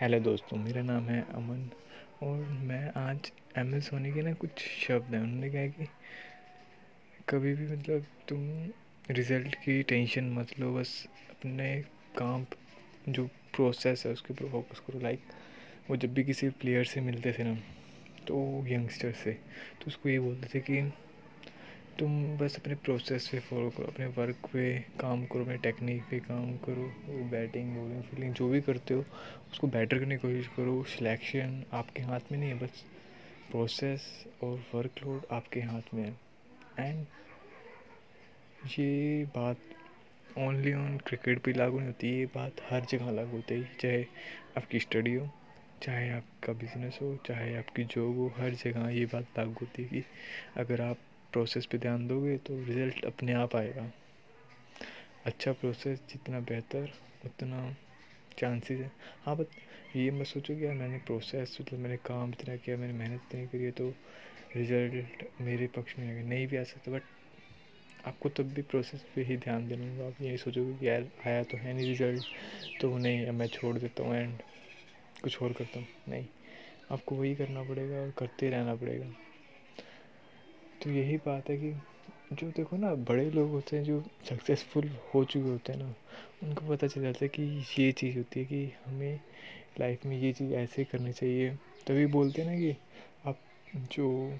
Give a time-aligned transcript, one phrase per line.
[0.00, 1.64] Hello दोस्तों, मेरा नाम है अमन
[2.22, 5.86] और मैं आज एम एस धोनी के ना कुछ शब्द हैं। उन्होंने कहा कि
[7.28, 8.44] कभी भी मतलब तुम
[9.10, 11.80] रिज़ल्ट की टेंशन मत लो, बस अपने
[12.18, 12.44] काम
[13.08, 13.26] जो
[13.56, 15.20] प्रोसेस है उसके ऊपर फोकस करो। लाइक
[15.90, 17.54] वो जब भी किसी प्लेयर से मिलते थे ना
[18.28, 20.80] तो यंगस्टर से तो उसको ये बोलते थे कि
[21.98, 26.18] तुम बस अपने प्रोसेस पे फॉलो करो, अपने वर्क पे काम करो, अपने टेक्निक पे
[26.20, 26.84] काम करो
[27.30, 29.00] बैटिंग बॉलिंग फील्डिंग जो भी करते हो,
[29.52, 32.84] उसको बेटर करने की कोशिश करो। सिलेक्शन आपके हाथ में नहीं है, बस
[33.50, 36.16] प्रोसेस और वर्कलोड आपके हाथ में है।
[36.78, 37.04] एंड
[38.78, 39.58] ये बात
[40.38, 44.02] ओनली ऑन क्रिकेट पे लागू नहीं होती, ये बात हर जगह लागू होती है। चाहे
[44.56, 45.28] आपकी स्टडी हो,
[45.82, 49.88] चाहे आपका बिज़नेस हो, चाहे आपकी जॉब हो, हर जगह ये बात लागू होती है
[49.88, 50.04] कि
[50.56, 50.98] अगर आप
[51.32, 53.90] प्रोसेस पे ध्यान दोगे तो रिज़ल्ट अपने आप आएगा।
[55.26, 56.90] अच्छा प्रोसेस जितना बेहतर,
[57.26, 57.76] उतना
[58.38, 58.90] चांसेस है।
[59.24, 59.46] हाँ बट
[59.96, 63.46] ये मत सोचो कि यार मैंने प्रोसेस मतलब मैंने काम इतना किया, मैंने मेहनत इतनी
[63.46, 63.94] करी है तो
[64.56, 67.02] रिज़ल्ट मेरे पक्ष में आएगा। नहीं भी आ सकता बट
[68.04, 71.42] आपको तब भी प्रोसेस पे ही ध्यान देना होगा। आप यही सोचोगे कि यार आया
[71.44, 72.24] तो है नहीं रिज़ल्ट
[72.80, 74.42] तो नहीं अब मैं छोड़ देता हूँ एंड
[75.22, 76.26] कुछ और करता हूँ। नहीं,
[76.90, 79.14] आपको वही करना पड़ेगा और करते रहना पड़ेगा।
[80.82, 81.70] तो यही बात है कि
[82.32, 85.94] जो देखो ना, बड़े लोग होते हैं जो सक्सेसफुल हो चुके होते हैं ना,
[86.42, 87.42] उनको पता चल जाता है कि
[87.78, 89.20] ये चीज़ होती है कि हमें
[89.80, 91.50] लाइफ में ये चीज़ ऐसे करनी चाहिए।
[91.86, 92.76] तभी बोलते हैं ना कि
[93.26, 93.40] आप
[93.92, 94.38] जो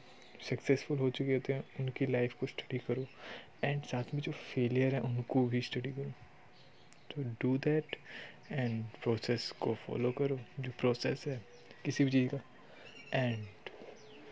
[0.50, 3.06] सक्सेसफुल हो चुके होते हैं, उनकी लाइफ को स्टडी करो
[3.64, 6.12] एंड साथ में जो फेलियर है, उनको भी स्टडी करो।
[7.10, 7.96] तो डू दैट
[8.52, 11.40] एंड प्रोसेस को फॉलो करो, जो प्रोसेस है
[11.84, 12.40] किसी भी चीज़ का
[13.14, 13.46] and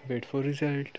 [0.09, 0.99] wait for result